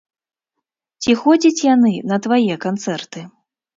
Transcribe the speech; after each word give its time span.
Ці 1.03 1.11
ходзяць 1.21 1.65
яны 1.75 1.93
на 2.13 2.17
твае 2.27 2.55
канцэрты? 2.65 3.19